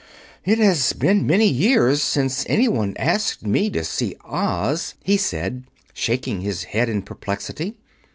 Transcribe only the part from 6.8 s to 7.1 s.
in